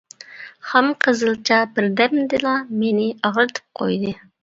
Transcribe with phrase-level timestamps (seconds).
[0.69, 4.21] خام قىزىلچا بىردەمدىلا مېنى ئاغرىتىپ قويدى.